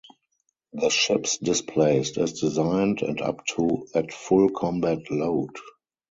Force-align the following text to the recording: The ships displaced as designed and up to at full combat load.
The 0.73 0.89
ships 0.89 1.37
displaced 1.37 2.17
as 2.17 2.39
designed 2.39 3.03
and 3.03 3.21
up 3.21 3.45
to 3.55 3.85
at 3.93 4.11
full 4.11 4.49
combat 4.49 5.11
load. 5.11 5.51